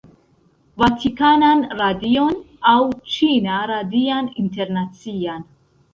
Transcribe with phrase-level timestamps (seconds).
[0.83, 2.33] Vatikanan Radion
[2.71, 2.77] aŭ
[3.17, 5.51] Ĉina Radian Internacian